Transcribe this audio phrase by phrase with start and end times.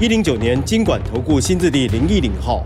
[0.00, 2.64] 一零九年经管投顾新字第零一零号。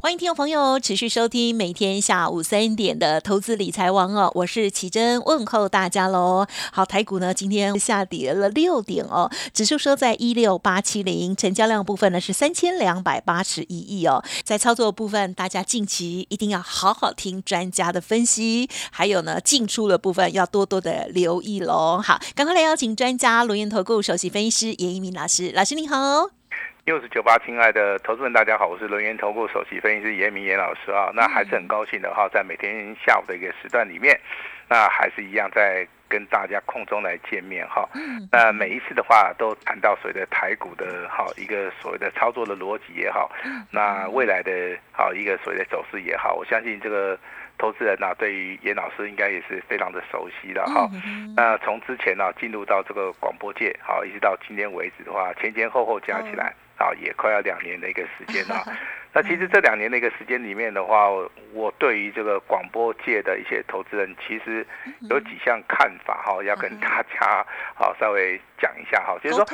[0.00, 6.46] 欢迎听众朋友持续收听每天下午三点的投资理财王哦，我是奇珍，问候大家喽。
[6.70, 14.22] 好，台股呢今天下跌了六点哦，指数收在一六八七零，成交量部分呢是三千两百八十一亿哦。
[14.44, 22.00] 在操作部分，大家近期一定要好好听专家的分析，还有呢进出的部分要多多的留意喽。
[22.00, 26.39] 好，赶快来邀请专家罗源投顾首席分析师严一鸣老师，老师你好。
[26.86, 31.10] 六十九八，亲爱的投资人，大家好，我是轮源投顾首席分析师严明严老师啊。
[31.14, 34.18] 那还是很高兴的哈，在每天下午的一个时段里面，
[34.66, 37.86] 那还是一样在跟大家空中来见面哈。
[38.32, 43.30] 那每一次的话，都谈到所谓的台股的哈一个所谓的操作的逻辑也好，
[43.70, 44.50] 那未来的
[44.90, 47.16] 好一个所谓的走势也好，我相信这个
[47.58, 50.88] 投资人呢，对于严老师应该也是非常的熟悉的哈。
[51.36, 56.54] 那从之前呢进入到这个广播界，好一直到今天为止的话，前前后后加起来。
[56.80, 58.64] 啊，也快要两年的一个时间了。
[59.12, 61.10] 那其实这两年的一个时间里面的话，
[61.52, 64.66] 我对于这个广播界的一些投资人，其实
[65.10, 67.44] 有几项看法哈，要跟大家
[67.74, 69.18] 好稍微讲一下哈。
[69.22, 69.44] 就是说，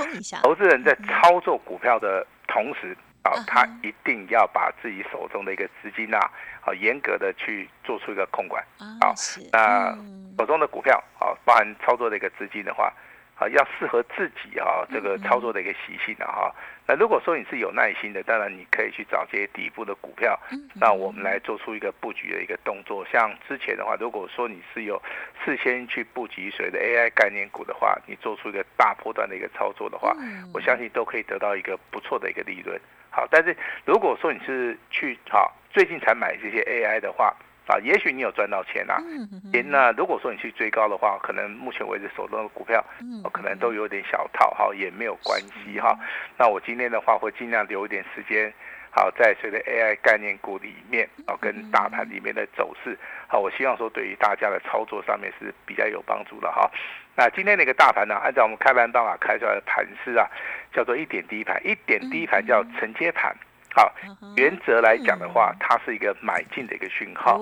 [0.42, 6.30] 投资人在操作股票的同时啊，他一定要把自己手中的一个资金啊，
[6.60, 9.10] 好严格的去做出一个控管啊。
[9.52, 9.90] 那
[10.38, 12.92] 手中的股票啊，包含操作的一个资金的话。
[13.36, 16.50] 啊，要适合自己哈，这个操作的一个习性的哈。
[16.88, 20.38] 那如果说你是有耐心的，当然你可以去找这些底部的股票，
[20.74, 23.04] 那我们来做出一个布局的一个动作。
[23.12, 25.02] 像之前的话，如果说你是有
[25.44, 30.16] 事先去布局谁的 AI 概念股的话，你做出一个大波段的一个操作的话，
[30.54, 32.80] 我相信都可以得到一个不错的一个利润。
[33.10, 33.54] 好，但是
[33.84, 37.35] 如果说你是去好最近才买这些 AI 的话，
[37.66, 38.96] 啊，也许你有赚到钱啊。
[39.02, 39.28] 嗯
[39.68, 42.84] 那如果说你去追高的话，可能目前为止手中的股票，
[43.32, 45.98] 可能都有点小套哈，也没有关系哈。
[46.38, 48.52] 那我今天的话会尽量留一点时间，
[48.90, 52.96] 好在随着 AI 概念股里面啊，跟大盘里面的走势，
[53.26, 56.70] 好，我希望说对于大家的操作上面是比较有帮助的哈。
[57.16, 60.30] 那今天那个大盘呢，按照我们开盘办法开出来的盘势啊，
[60.72, 63.34] 叫做一点低盘，一点低盘叫承接盘。
[63.76, 63.92] 好，
[64.36, 67.34] 原则来讲的话，它是一个买进的一个讯号，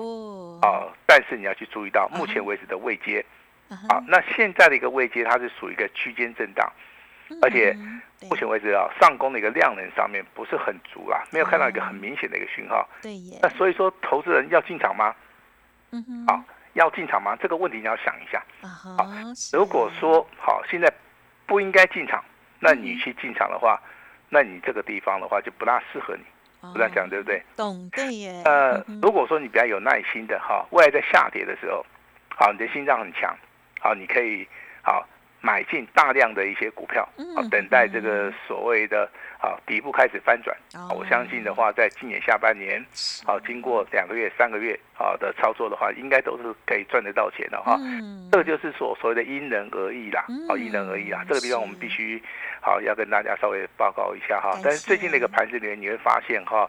[0.61, 3.25] 啊，但是你要去注意到目前为止的位阶，
[3.87, 6.69] 好，那现在的一个位阶它是属于一个区间震荡，
[7.41, 7.73] 而且
[8.29, 15.15] 目前为止啊，上攻的一个量能上面不是很足啦，没有看到一个很明显的一个讯号，对那所以说，投资人要进场吗？
[15.91, 16.27] 嗯
[16.73, 17.37] 要进场吗？
[17.41, 18.43] 这个问题你要想一下。
[18.61, 19.07] 好，
[19.53, 20.91] 如果说好，现在
[21.45, 22.21] 不应该进场，
[22.59, 23.79] 那你去进场的话。
[24.29, 26.23] 那你这个地方的话就不大适合你，
[26.71, 27.41] 不这样讲对不对？
[27.55, 28.41] 懂对耶。
[28.45, 31.85] 呃，如果说你比较有耐心的哈，未来在下跌的时候，
[32.29, 33.35] 好，你的心脏很强，
[33.79, 34.47] 好，你可以
[34.81, 35.07] 好。
[35.45, 39.07] 买进大量的一些股票，好等待这个所谓的
[39.39, 40.57] 啊底部开始翻转。
[40.89, 42.83] 我相信的话，在今年下半年，
[43.23, 47.77] 好经过两个月、三个月好的操作的话，应该都是可以赚得到钱的哈。
[48.31, 51.23] 这个就是所所谓的因人而异啦，好因人而异啦。
[51.27, 52.19] 这个地方我们必须
[52.59, 54.59] 好要跟大家稍微报告一下哈。
[54.63, 56.67] 但是最近那个盘子里面你会发现哈，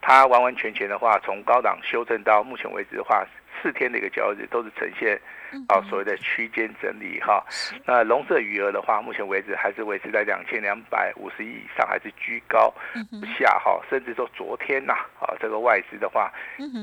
[0.00, 3.24] 它完完全全的话，从高档修正到目前为止的话。
[3.62, 5.18] 四天的一个交易日都是呈现
[5.68, 7.44] 啊所谓的区间整理哈，
[7.84, 12.72] 那融资余额的话，目前为止还是维持在两千两百五十亿以上，还是居高
[13.20, 16.32] 不下哈，甚至说昨天呐啊这个外资的话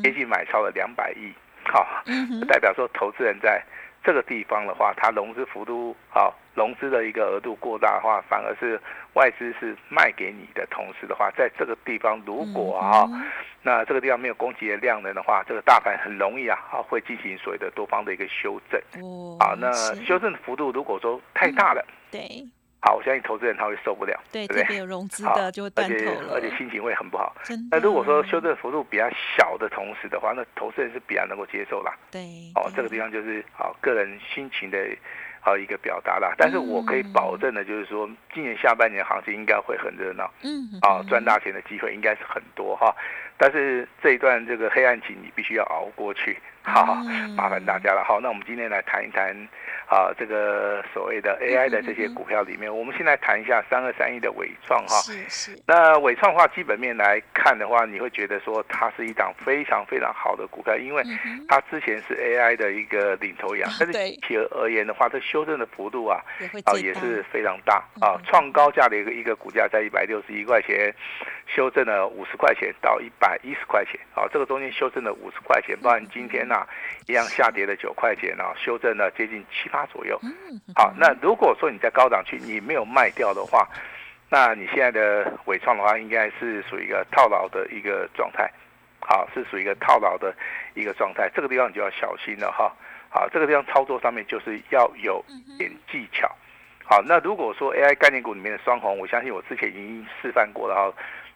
[0.01, 1.33] 接近买超了两百亿，
[1.65, 2.03] 好，
[2.47, 3.63] 代表说投资人在。
[4.05, 8.77] 这个地方的话，它融资幅度好，融资的一个额度过大的话，反而是
[9.13, 13.07] 外资是卖给你的同时的话，在这个地方如果啊，
[13.63, 18.79] 那这个地方没有供给的量能的话，这个大盘很容易啊，啊会进行所谓的多方的一个修正。
[19.01, 19.71] 哦，啊，那
[20.05, 22.45] 修正的幅度如果说太大了，对。
[22.85, 24.61] 好，我相信投资人他会受不了，对对？
[24.65, 27.33] 特有融资的就会断头了，而且心情会很不好。
[27.71, 31.95] 那如果说修正幅度比较小的同时的话，那投资人是比较能够接受啦。
[32.11, 32.21] 对，
[32.55, 34.77] 哦，这个地方就是好个人心情的
[35.39, 36.33] 好一个表达啦。
[36.37, 42.93] 但是我可以保证的，就是说今年下半年行情应该会很热闹，嗯，啊，赚大钱的机会应该是很多哈。
[43.37, 46.95] 但是这一段这个黑暗期你必须要熬过去，好，
[47.35, 48.03] 麻烦大家了。
[48.03, 49.35] 好，那我们今天来谈一谈。
[49.85, 54.95] 啊，这个所谓的 AI 的这些股票里面，我们先来谈一下三二三一的伟创哈。
[55.01, 55.61] 是是。
[55.67, 61.03] 那伟创的话，基本面来看的话，你会觉得说它是一档非常非常好的股票，因为
[61.47, 63.93] 它之前是 AI 的一个领头羊，但是
[64.25, 66.19] 企而而言的话，它修正的幅度啊，
[66.65, 70.91] 啊也是非常大啊，创高价的一个一个股价在一百六十一块钱，
[71.47, 76.65] 修正了五十块钱到一百一十块钱啊，这个中间修正了五十块钱，包含今天呐
[77.07, 79.85] 一样下跌了九块钱啊，修正了接近七八。
[79.93, 80.19] 左右，
[80.73, 83.67] 好，那如果说你在高档区你没有卖掉的话，
[84.29, 88.49] 那你现在的尾创的话，应该是属于一个套牢的一个状态，
[89.01, 90.33] 好，是属于一个套牢的
[90.73, 92.73] 一个状态，这个地方你就要小心了哈，
[93.09, 95.23] 好，这个地方操作上面就是要有
[95.59, 96.33] 点技巧，
[96.83, 100.93] 好，那如果说 AI 概念股里面的双红，我相信我之前已经示范过了哈，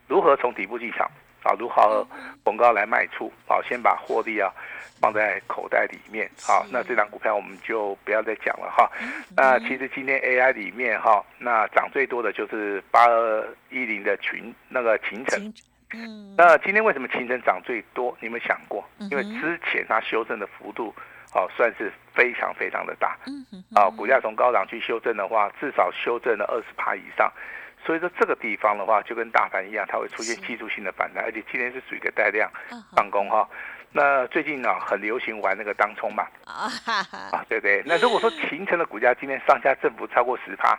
[0.07, 1.09] 如何从底部进场，
[1.43, 2.05] 啊，如何
[2.43, 4.51] 逢高来卖出，好，先把获利啊。
[4.99, 8.91] 放在口袋里面，好，那这张股票我们就不要再讲了哈。
[9.35, 15.53] 那其实今天 AI 里面哈，那涨最多的就是八二一零的群那个秦城，
[15.93, 18.17] 嗯，那今天为什么秦城涨最多？
[18.19, 18.83] 你有没有想过？
[19.11, 20.91] 因为之前它修正的幅度，
[21.37, 23.45] 哦，算是非常非常的大，嗯
[23.75, 27.31] 啊，股价从高档去修正的话，至少修正了二十趴以上，
[27.85, 32.49] 所以说这个地方的话，就跟大盘一样，它会出现技术性的反弹，而且今天是属于一个带量
[32.95, 33.47] 上攻哈。
[33.91, 36.27] 那最近呢，很流行玩那个当冲嘛，
[37.31, 37.83] 啊，对对。
[37.85, 40.69] 那如果说形成的股价今天上下振幅超过十趴，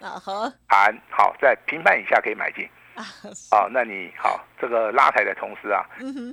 [0.00, 2.68] 啊好，盘好在平盘以下可以买进，
[3.52, 5.84] 啊，那你好，这个拉抬的同时啊，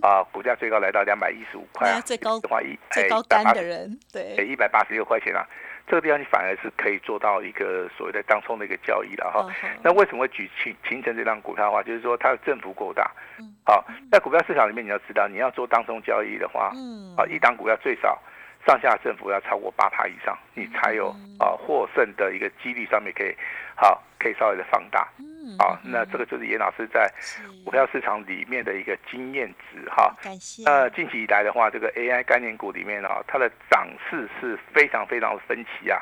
[0.01, 5.45] 啊，股价最高来到两百一十五块，最高的话一最高单的人，对，一百八十六块钱啊。
[5.86, 9.45] 这个地方你反而是可以做到一个所谓的当冲的一个交易了哈。
[9.83, 13.12] 那为什么会举形形成这张股票的话，就是说它的振幅够大。
[13.66, 16.71] 好，在股票市场里面你要知道，你要做当冲交易的话，
[17.18, 18.18] 啊，一档股票最少
[18.66, 23.36] 上下振幅要超过八趴以上，你才有啊获胜的一个几率上面可以
[23.75, 25.06] 好可以稍微的放大。
[25.57, 27.12] 好，那这个就是严老师在
[27.66, 30.16] 股票市场里面的一个经验值哈。
[30.22, 30.63] 感谢。
[30.63, 36.01] 那近期以来的话，这个 AI 概念股里面啊，它的涨势是非常非常的分歧啊。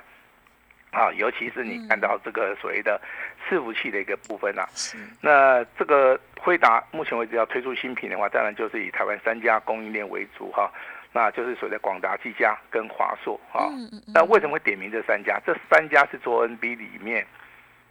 [0.91, 2.99] 啊，尤其是你看到这个所谓的
[3.47, 4.67] 伺服器的一个部分啊。
[5.21, 10.69] 那这个辉达目前为止要推出新品的话，当然就是以台湾三家供应链为主哈。
[11.13, 13.69] 那就是所谓的广达、技嘉跟华硕哈。
[14.13, 15.39] 那为什么会点名这三家？
[15.45, 17.25] 这三家是做 NB 里面。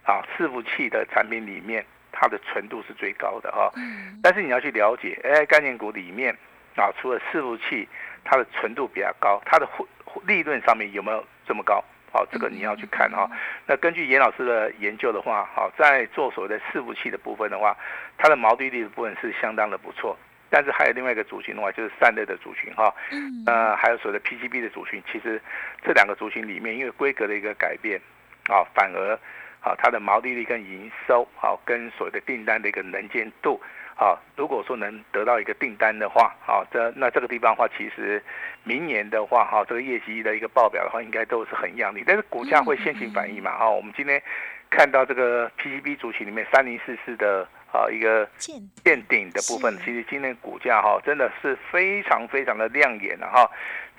[0.03, 3.71] 啊，伺服器的产品里面，它的纯度是最高的哈。
[3.75, 4.19] 嗯。
[4.23, 6.35] 但是你要去了解，AI 概念股里面
[6.75, 7.87] 啊，除了伺服器，
[8.23, 9.67] 它的纯度比较高，它的
[10.25, 11.83] 利润上面有没有这么高？
[12.11, 13.29] 好，这个你要去看哈。
[13.65, 17.77] 那根据严老师的研究的话，好，在做所谓的伺服器的部分的话，
[18.17, 20.17] 它的毛利率的部分是相当的不错。
[20.49, 22.93] 但是还有另外一个族群的话，就是散热的族群哈。
[23.11, 23.43] 嗯。
[23.45, 25.41] 呃，还有所谓的 PCB 的族群，其实
[25.81, 28.01] 这两个族群里面，因为规格的一个改变，
[28.49, 29.17] 啊，反而。
[29.63, 33.61] 好，它的毛利率跟营收，好，跟所谓的订单的一个能见度，
[33.95, 38.19] 好，如果说能得到一个订单的话，好，这那这个地方的话，其实
[38.63, 44.19] 明年的话，哈，这个业绩的一个报表的话，应该都是很靓丽，但是股价会先行反应嘛，哈，我们今天
[44.71, 53.47] 看到这个 PCB 主群里面三零四四的啊一个见顶的部分，其实今天股价哈真的是非常非常的亮眼了哈，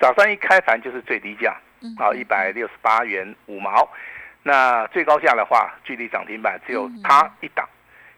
[0.01, 1.57] 早上一开盘就是最低价，
[2.01, 3.89] 啊，一百六十八元五毛。
[4.43, 7.69] 那最高价的话，距离涨停板只有它一档，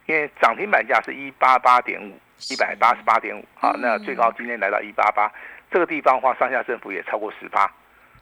[0.06, 2.18] 因为涨停板价是一八八点五，
[2.50, 5.30] 一百八十八点五，好，那最高今天来到一八八，
[5.70, 7.70] 这个地方的话，上下振幅也超过十八，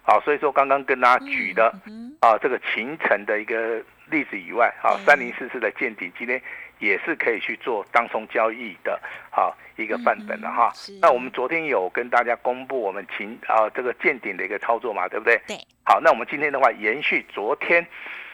[0.02, 1.72] 好，所以说刚刚跟大家举的
[2.20, 6.40] 啊，这个秦城的一个例子以外，好，三零四四的见底今天。
[6.82, 10.72] 也是可以去做当冲交易的，好一个范本的哈。
[11.00, 15.40] 那我们昨天有跟大家公布我们秦啊这个见顶的一个操作嘛，对不对？
[15.46, 15.56] 对。
[15.84, 17.86] 好，那我们今天的话延续昨天。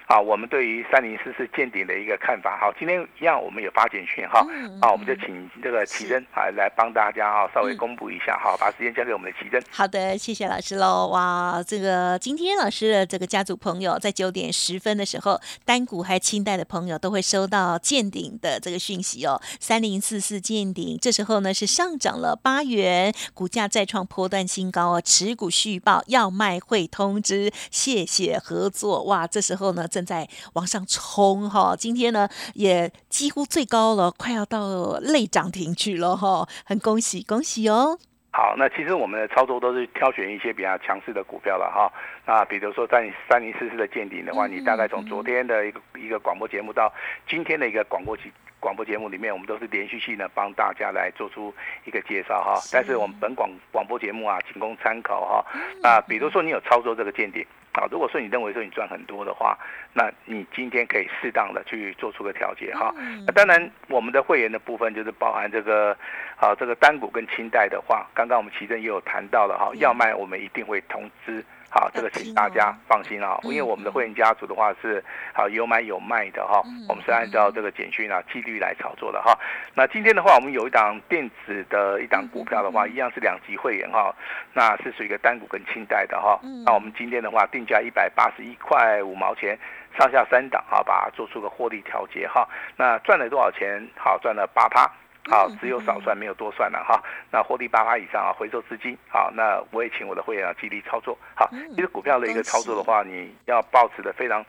[0.08, 4.40] 啊，我们对于三零四四见顶的一个看法，好，今天一样我们有发简讯哈，
[4.80, 9.62] 啊，我们就请这个奇珍啊来帮大家啊稍微公布一下，好，把时间交给我们的奇珍。
[9.70, 11.08] 好的，谢谢老师喽。
[11.08, 19.38] 哇，这个今天老师的这个家族朋友在九点十分的时候，单股还清代的朋友都会收到见顶的这个讯息哦。
[19.60, 29.04] 三零四四见顶，这时候呢是上涨了八元，股价再创波段新高哦，持股续报要卖会通知，谢谢合作。
[29.04, 29.86] 哇，这时候呢。
[29.98, 37.98] 正在往上冲哈，今天呢也几乎最高了，快要到类涨停去了哈，很恭喜恭喜哦。
[38.30, 41.90] 好，那其实我们的操作都是挑选一些比较强势的股票了哈。
[42.28, 46.92] 啊，比如说在你三零四四的见顶的话，你大概从昨天的一个一个广播节目到
[47.26, 48.25] 今天的一个广播节
[48.61, 51.54] 广播节目里面，我们都是连续性的帮大家来做出
[51.87, 52.61] 一个介绍哈。
[52.70, 55.88] 但是我们本广广播节目啊，仅供参考哈。
[55.88, 57.42] 啊，比如说你有操作这个见顶。
[57.73, 59.56] 啊，如果说你认为说你赚很多的话，
[59.94, 62.92] 那你今天可以适当的去做出个调节哈。
[63.25, 65.97] 那当然，我们的会员的部分就是包含这个，
[66.37, 71.44] 啊，这个单股跟清代的话，刚刚我们奇正也有谈到了哈，要卖我们一定会通知。
[71.70, 79.38] 好，这个请大家放心啊，因为我们的会员家族的话是好有买有卖的哈，我们是按照这个简讯啊纪律来操作的哈。
[79.75, 84.14] 那今天的话，我们有一档电子的一档股票的话，一样是两级会员哈，
[84.54, 86.40] 那是属于一个单股跟清代的哈。
[86.64, 89.58] 那我们今天的话定价一百八十一块五毛钱，
[89.98, 92.48] 上下三档啊，把它做出个获利调节哈。
[92.76, 93.87] 那赚了多少钱？
[93.94, 94.90] 好，赚了八趴。
[95.28, 97.02] 好，只有少算没有多算了哈。
[97.30, 98.97] 那获利八趴以上啊，回收资金。
[99.08, 101.16] 好，那我也请我的会员啊，极力操作。
[101.35, 104.44] 好，其实股票的一个操作的话，你要保持的非常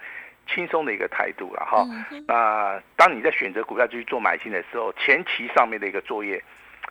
[0.47, 1.85] 轻松的一个态度了哈。
[2.27, 6.41] 那当你在选择股票去做买进的时候，前期上面的一个作业，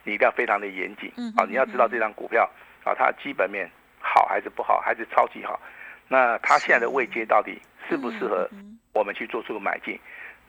[0.04, 1.11] 你一定要非常的严谨。
[1.37, 2.49] 啊，你要知道这张股票
[2.85, 3.68] 啊，它基本面
[4.00, 5.59] 好还是不好，还是超级好。
[6.09, 8.49] 那它现在的位阶到底适不适合
[8.92, 9.99] 我们去做出买进？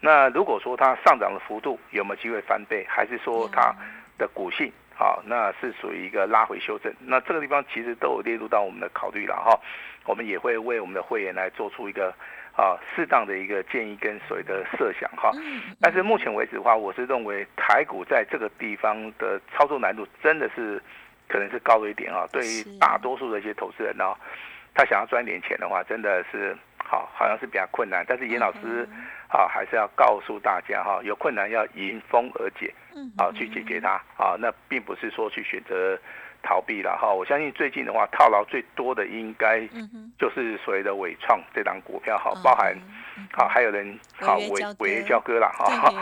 [0.01, 3.74] 那如果说它上涨的幅度有没有机会翻倍，还是说它
[4.18, 6.94] 的股性好，那是属于一个拉回修正？
[7.00, 9.60] 那这个地方其实都有列入到我们的考虑了哈。
[10.06, 12.13] 我们也会为我们的会员来做出一个
[12.56, 15.32] 啊适当的一个建议跟所谓的设想哈。
[15.79, 20.82] 但是目前为止的话，我是认为台股在这个地方的操作难度真的是
[21.27, 22.25] 可能是高了一点啊。
[22.32, 24.15] 对于大多数的一些投资人呢，
[24.74, 26.58] 他想要赚点钱的话，真的是
[26.89, 28.03] 好好像是比较困难。
[28.08, 28.88] 但是严老师。
[29.31, 32.74] 啊，还是要告诉大家哈，有困难要迎风而解，
[33.15, 35.96] 啊，去解决它啊，那并不是说去选择
[36.41, 37.13] 逃避了哈。
[37.13, 39.60] 我相信最近的话，套牢最多的应该
[40.17, 42.75] 就是所谓的伟创这档股票哈，包含
[43.31, 45.93] 好还有人好伟伟业交割了哈。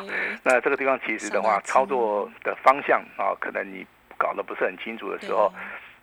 [0.41, 3.85] 那这个地方其实的话，操作的方向啊，可能你
[4.17, 5.53] 搞得不是很清楚的时候，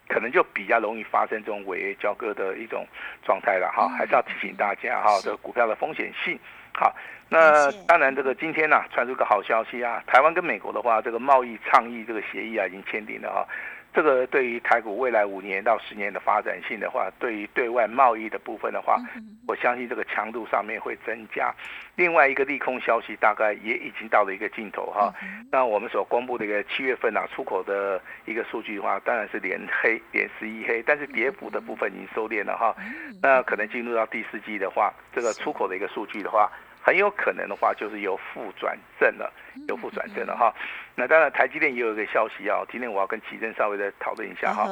[0.08, 2.86] 可能就比较容易发生这种违约交割的一种
[3.24, 3.88] 状态了哈。
[3.96, 6.38] 还是要提醒大家哈，这个股票的风险性
[6.72, 6.94] 好。
[7.28, 13.48] 那当然，这个今天呢传出个好消息啊，台湾跟美国的话，这个贸易倡议这个协议啊已经签订了哈。
[13.94, 19.00] 这个对于台股未来五年到十年的发展性的话，对于对外贸易的部分的话，
[19.46, 21.54] 我相信这个强度上面会增加。
[21.94, 25.14] 另外一个利空消息大概也已经到了一个尽头哈。
[25.52, 32.74] 那我们所公布的一个七月份啊出口的一个数据的话，当然是连黑连十一黑，但是跌幅的部分已经收敛了哈。
[33.22, 36.50] 那可能进入到第四季的话，这个出口的一个数据的话。
[36.84, 39.32] 很有可能的话，就是由负转正了，
[39.68, 40.54] 由负转正了哈。
[40.94, 44.68] 那当然，台积电也有一个消息啊，今天我要跟奇正稍微的讨论一下哈。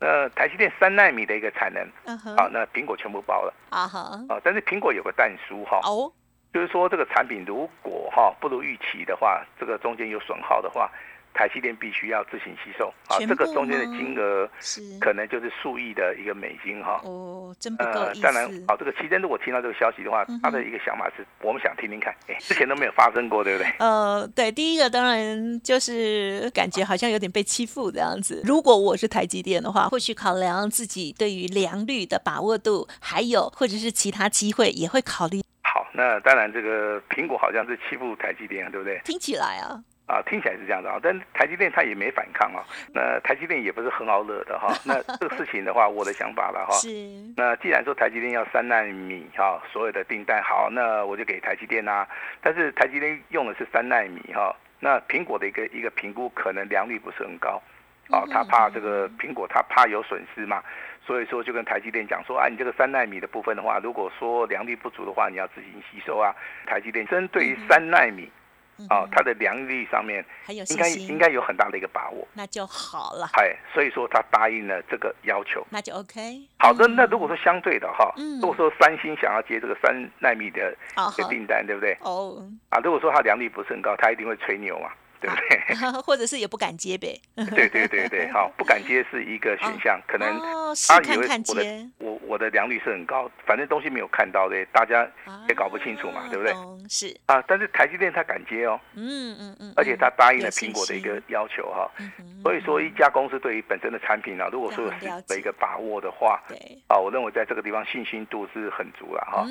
[0.00, 1.86] 那台积电三纳米的一个产能，
[2.34, 3.98] 好，那苹果全部包了啊哈。
[4.30, 6.10] 啊，但是苹果有个淡书哈，哦，
[6.54, 10.90] 就是说这个产品如果哈不如预期的话，这个中间有损耗的话。
[11.32, 17.00] 台积电必须要自行吸收啊，这个中间的金额是可能就是数亿的一个美金哈。
[17.04, 23.72] 哦，真不够当然，好，这个期间如果听到这个消息的话，他的一个想法是我们想听听看，哎，之前都没有发生过，对不对？
[23.78, 28.42] 呃，对，第一个当然就是感觉好像有点被欺负这样子。
[28.44, 35.40] 如果我是台积电的话，或许考量自己对于良率的把握度，还有或者是其他机会，也会考虑。
[35.62, 39.00] 好，那当然这个苹果好像是欺负台积电，对不对？
[39.04, 39.82] 听起来啊。
[40.10, 42.66] 啊，听起来是这样的啊，但台积电它也没反抗啊。
[42.92, 44.74] 那台积电也不是很好惹的哈。
[44.84, 46.72] 那这个事情的话，我的想法了哈。
[46.74, 46.88] 是。
[47.36, 52.04] 那既然说台积电要三纳米哈，所有的订单好，那我就给台积电啊。
[52.42, 57.62] 但是台积电用的是三纳米哈，那苹果的一个一个评估可能良率不是很高，
[58.10, 60.60] 啊，他怕这个苹果他怕有损失嘛，
[61.06, 66.34] 所以说就跟台积电讲说，啊，你这个三纳米的部分的话，如果说良率不足的话，你要自行吸收啊。
[66.66, 68.28] 台积电针对于三纳米。
[68.88, 73.28] 哦，它的良率上面应该应该有很大的一个把握，那就好了。
[73.34, 76.40] 哎，所以说他答应了这个要求，那就 OK。
[76.58, 80.74] 好的，那如果说相对的哈，如果说三星想要接这个三纳米的
[81.16, 81.96] 的订单，对不对？
[82.00, 84.90] 哦，啊，如果说它良率不是很高，他一定会吹牛嘛。
[85.20, 86.00] 对不对？
[86.02, 87.20] 或者是也不敢接呗。
[87.54, 90.28] 对对对对，好，不敢接是一个选项，可能
[90.88, 95.08] 他以为我的我我的良率是很高，反正东西没有看到的，大家
[95.48, 96.54] 也搞不清楚嘛，对不对？
[96.88, 101.90] 是啊，但是台积电他敢接哦，嗯嗯嗯，而且他答应了苹果的一个要求哈，
[102.42, 106.56] 所以说一家公司对于本身的产品呢，如果说有的一个把握的话，对
[106.88, 109.46] 啊，我认为在这个地方信心度是很足了哈。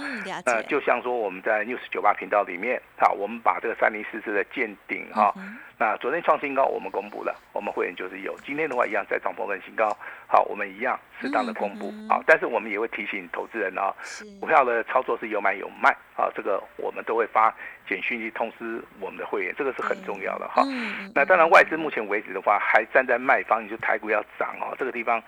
[0.45, 5.33] 那就像说我们在 news 九八频道里面，好，我们把这个三零四四的见顶哈。
[5.77, 8.37] 那昨天创新高，我们公布了，我们会员就是有。
[8.45, 9.95] 今天的话一样再创破分新高，
[10.27, 13.95] 好，我们一样适当的公布，好，但是我们也会提醒投资人啊，
[14.41, 17.55] 股票的操作是有买有卖，啊，这个我们都会发
[17.87, 20.63] 简讯去通知我们的会员，这个是很重要的哈。
[21.15, 25.23] 那当然外资目前为止的话还站在卖方，你就台股要涨哦，这个地方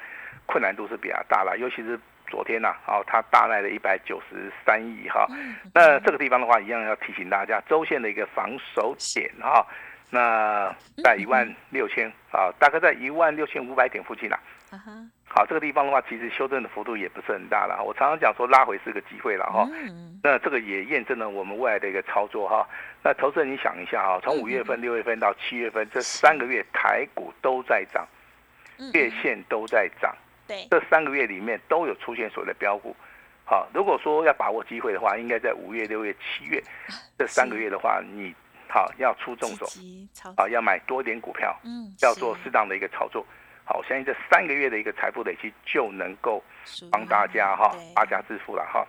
[0.45, 1.97] 困难度是比较大了，尤其是
[2.27, 5.25] 昨天呐，哦，它大卖了一百九十三亿哈，
[5.73, 9.65] 那这个地方的话一样要提醒大家，周线的一个防守点哈。
[10.13, 14.37] 那在一万六千啊，大概在一万六千五百点附近啦。
[15.25, 17.81] 好，这个地方的话，其实修正的幅度也不是很大了。
[17.81, 19.65] 我常常讲说，拉回是个机会了哈。
[19.71, 22.67] 嗯那这个也验证了我们未来的一个操作哈。
[23.01, 28.05] 那投资人，你想一下哈，从五月份、六月份到七月份这三个月，台股都在涨，
[28.93, 30.13] 月线都在涨。
[30.45, 32.93] 对，这三个月里面都有出现所谓的标股。
[33.45, 36.61] 好，如果说要把握机会的话，应该在五月、六月、七月
[37.17, 38.35] 这三个月的话，你。
[38.73, 39.65] 好，要出重手，
[40.37, 43.25] 啊，要买多点股票，嗯，要做适当的一个操作。
[43.65, 46.41] 好，我相信这三个月的一个财富累积就能够
[46.89, 48.87] 帮大家哈发家致富了哈。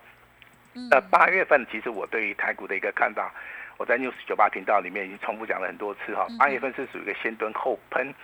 [0.89, 3.35] 那八月份其实我对于台股的一个看法，
[3.83, 6.25] 我在 news 九八频道里面已经重复讲了很多次哈。
[6.39, 8.15] 八月份是属于一个先蹲后喷，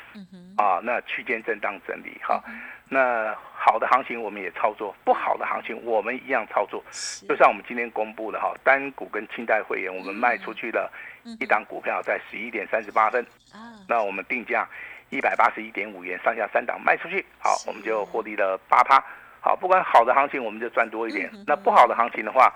[0.56, 2.40] 啊，那区间震荡整理哈。
[2.88, 6.80] 那好的行情我们也操作，不好的行情我们一样操作。
[7.28, 10.88] 就像我们今天公布的哈，单股跟清代会员我们卖出去了。
[11.40, 13.26] 一档股票在十一点三十八分，
[13.88, 14.64] 那我们定价
[15.10, 19.02] 一百八十一点五元，上下三档卖出去，好，我们就获利了八趴。
[19.40, 22.54] 好，不管好的行情，我们就赚多一点；那不好的行情的话，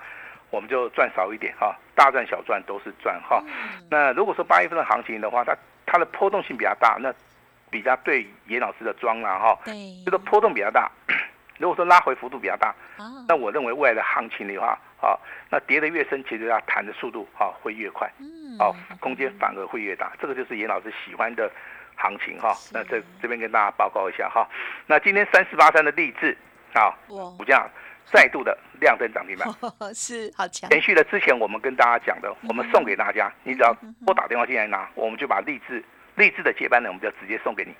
[0.53, 1.75] 我们就赚少一点哈。
[1.95, 3.43] 大赚小赚都是赚哈。
[3.89, 5.55] 那如果说八月份的行情的话，它
[5.85, 7.11] 它的波动性比较大，那
[7.71, 9.57] 比较对严老师的庄了哈。
[9.65, 9.73] 对，
[10.05, 10.91] 这个波动比较大。
[11.57, 12.73] 如果说拉回幅度比较大，
[13.27, 15.17] 那我认为未来的行情的话，啊，
[15.49, 18.07] 那跌得越深，其实它弹的速度啊会越快，
[18.59, 20.11] 啊，空间反而会越大。
[20.19, 21.49] 这个就是严老师喜欢的
[21.95, 22.55] 行情哈。
[22.71, 24.47] 那这这边跟大家报告一下哈。
[24.87, 26.35] 那今天三四八三的励志
[26.73, 26.91] 啊，
[27.37, 27.69] 股价
[28.11, 29.47] 再度的亮灯涨停板，
[29.93, 30.69] 是好强。
[30.71, 33.73] 延续了之前我们跟大家讲的，我们送给大家，你只要
[34.05, 35.83] 拨打电话进来拿，我们就把励志
[36.15, 37.73] 励志的接班人，我们就直接送给你。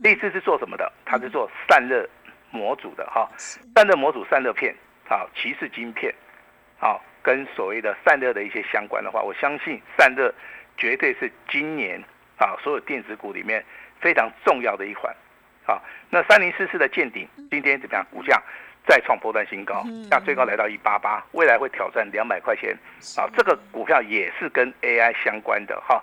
[0.00, 0.92] 励志是做什么的？
[1.04, 2.08] 它是做散热。
[2.52, 3.28] 模组的哈，
[3.74, 4.74] 散热模组、散热片，
[5.06, 6.14] 好，骑士晶片，
[6.78, 10.32] 好，跟所谓的散热的一些相关的话，我相信散热
[10.78, 12.00] 绝对是今年
[12.38, 13.62] 啊所有电子股里面
[14.00, 15.14] 非常重要的一环。
[15.66, 18.06] 好，那三零四四的见顶，今天怎么样？
[18.10, 18.40] 股价
[18.86, 22.76] 再创波段新高，那最高来到一八八，未来会挑战两百块钱。
[23.16, 26.02] 啊，这个股票也是跟 AI 相关的哈。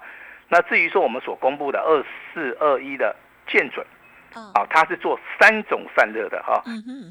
[0.50, 3.16] 那至于说我们所公布的二四二一的
[3.48, 3.86] 见准。
[4.56, 6.60] 啊，它是做三种散热的哈。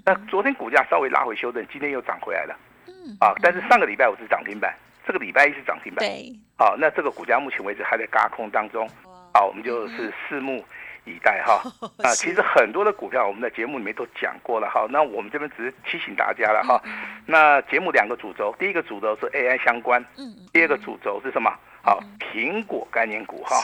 [0.05, 2.59] 那昨天股价稍微拉回修正，今天又涨回来了。
[2.89, 3.17] 嗯。
[3.21, 4.75] 啊，但是上个礼拜五是涨停板，
[5.07, 6.05] 这个礼拜一是涨停板。
[6.05, 6.33] 对。
[6.59, 8.91] 好，那这个股价目前为止还在嘎空当中。
[9.33, 10.65] 好，我们就是拭目
[11.05, 11.63] 以待哈。
[12.03, 14.87] 啊，其实很多的股票我们在节目里面都讲过了哈。
[14.91, 16.81] 那我们这边只是提醒大家了哈。
[17.27, 20.05] 那节目两个主轴，第一个主轴是 AI 相关。
[20.17, 20.25] 嗯。
[20.53, 21.51] 第二个主轴是什么？
[21.83, 23.57] 好，苹果概念股哈。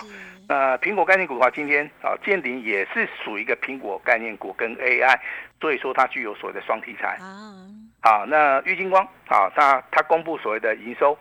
[0.49, 5.19] 那苹果概念股的话，今天啊，建鼎也是属于一个苹果概念股跟 AI，
[5.61, 7.53] 所以说它具有所谓的双题材啊。
[8.01, 11.17] 好，那玉金光啊，它它公布所谓的营收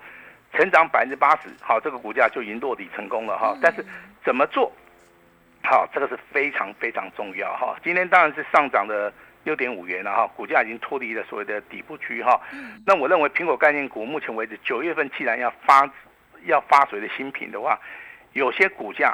[0.54, 3.56] 成长百分之八十，好，这个股价就已经落底成功了哈。
[3.62, 3.86] 但是
[4.24, 4.72] 怎么做？
[5.70, 7.76] 好，这个是非常非常重要哈。
[7.84, 9.12] 今天当然是上涨的
[9.44, 12.40] 六点五元了哈，股价已经脱离了所谓的底部区哈。
[12.86, 15.90] 那我认为苹果概念股目前为止九月份既然要发
[16.46, 17.78] 要发水的新品的话，
[18.32, 19.14] 有些股价，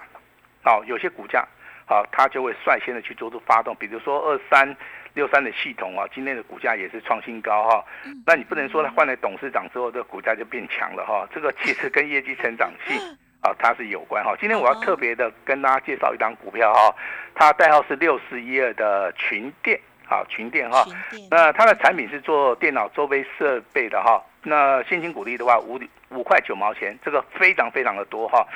[0.63, 1.43] 好，有些股价，
[1.87, 3.75] 好，它就会率先的去做出发动。
[3.79, 4.77] 比如说二三
[5.15, 7.83] 六三的系统啊，今天的股价也是创新高哈。
[8.27, 11.27] 那你不能说它换了董事长之后，这个股价就变强了哈。
[11.33, 12.95] 这个其实跟业绩成长性
[13.43, 14.33] 啊，它是有关哈。
[14.39, 16.95] 今天我要特别的跟大家介绍一张股票哈，
[17.35, 20.83] 它代号是六四一二的群电，好，群电哈。
[21.29, 24.23] 那它的产品是做电脑周边设备的哈。
[24.43, 25.79] 那现金股利的话，五
[26.09, 28.47] 五块九毛钱，这个非常非常的多哈。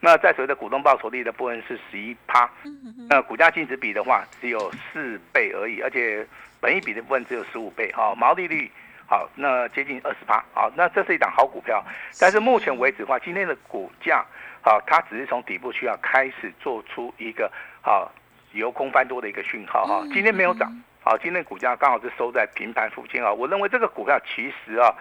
[0.00, 2.46] 那在所谓的股东报酬率的部分是十一趴，
[3.08, 6.26] 那股价净值比的话只有四倍而已，而且
[6.60, 8.70] 本益比的部分只有十五倍，哈，毛利率
[9.06, 11.82] 好，那接近二十八，好，那这是一档好股票，
[12.20, 14.24] 但是目前为止的话，今天的股价
[14.64, 18.10] 好，它只是从底部需要开始做出一个好
[18.52, 20.72] 由空翻多的一个讯号，哈，今天没有涨，
[21.02, 24.94] 好，今天股价刚好是收在平盘附近啊，我认为这个股票其实啊。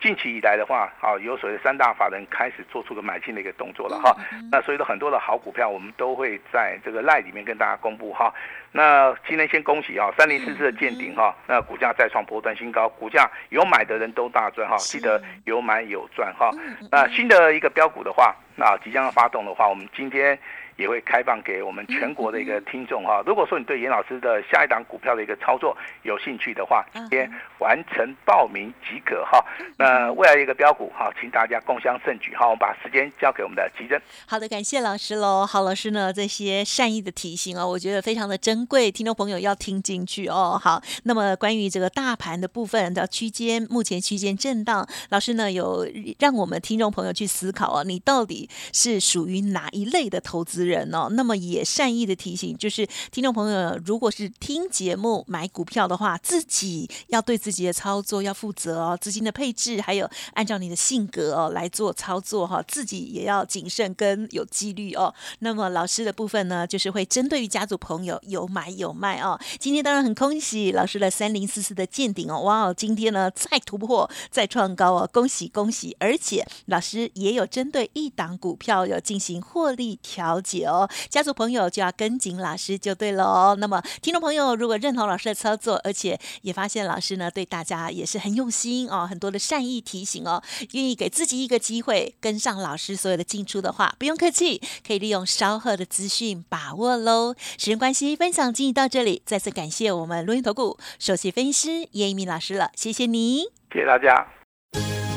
[0.00, 4.14] 近期以来的话，啊，有所谓三大法人开始做出个买进的一个动作了哈。
[4.52, 8.32] 那所以说很多的好股票，我们都会在这个赖里面跟大家公布哈。
[8.72, 16.50] 那今天先恭喜啊，三零四四的见顶哈，那股价再创波段新高，股价有买的人都大赚哈，记得有买有赚哈。
[16.90, 20.38] 那新的一个标股的话，那即将要发动的话，我们今天。
[20.76, 23.22] 也会开放给我们全国的一个听众哈。
[23.26, 29.44] 如果说你对严老师的下一档股票的一个操作有兴趣的话，今天完成报名即可哈。
[29.78, 32.46] 那未来一个标股哈，请大家共襄盛举哈。
[32.46, 34.00] 我们把时间交给我们的吉珍。
[34.26, 35.46] 好的，感谢老师喽。
[35.46, 40.60] 好，老师呢这些善意的提醒哦，我觉得非常的珍贵，听众朋友要听进去哦。
[40.60, 45.86] 好，那么关于这个大盘的部分的区间，目前区间震荡，老师呢有
[46.18, 50.63] 让我们听众朋友去思考啊，你到底是属于哪一类的投资？
[50.64, 65.14] 人哦，那么也善意的提醒，就是听众朋友，如果是听节目买股票的话，自己要对自己的操作要负责哦，资金的配置还有按照你的性格哦来做操作哈，自己也要谨慎跟有纪律哦。
[65.40, 69.38] 那么老师的部分呢，就是会针对于家族朋友有买有卖哦。
[69.58, 75.96] 今天当然很恭喜老师的三零四四的见顶哦，哇哦，今天呢再突破再创高哦，恭喜恭喜！
[75.98, 80.53] 而且老师也有针对一档股票有进行获利调节。
[80.62, 83.56] 哦，家族朋友就要跟紧老师就对了哦。
[83.58, 90.40] 那么，听众朋友如果认同老师的操作，而且也发现老师呢对大家也是很用心哦，很多的善意提醒哦，
[90.72, 97.34] 愿意给自己一个机会跟上老师所有的进出的话，不用客气，可以利用稍后的资讯把握喽。
[97.58, 104.26] 时间关系，分享进行到这里，再次感谢我们录音投顾首席分析师叶一鸣老师了，谢谢你，谢谢大家。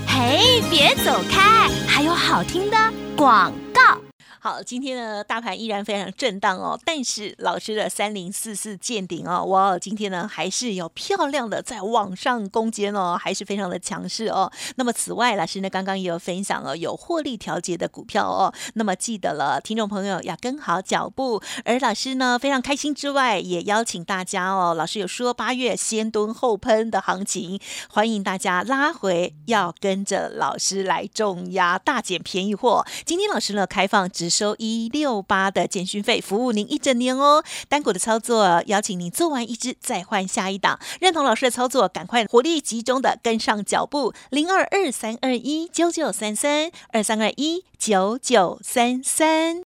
[0.07, 2.77] 嘿，别走开，还有好听的
[3.15, 3.66] 广告。
[4.47, 14.49] 好，今天呢，大盘依然非常震荡哦，但是老师的三零四四见顶哦，哇，今天呢还是有漂亮的在往上攻坚哦，还是非常的强势哦。
[14.77, 21.43] 那么此外，老师呢刚刚也有分享了有获利调节的股票哦，那么记得了，听众朋友要跟好脚步。
[21.65, 32.85] 而老师呢非常开心之外，也邀请大家哦，老师有说八月先蹲后喷的行情，欢迎大家拉回，要跟着老师来重压大减便宜货。
[33.05, 34.36] 今天老师呢开放只。
[34.37, 37.43] 收一六八的简讯费，服务您一整年哦。
[37.67, 40.79] 单股的操作，邀请您做完一只再换下一档。
[41.01, 44.13] 认同老师的操作，赶快活力集中的跟上脚步。
[44.29, 49.66] 零二二三二一九九三三二三二一九九三三。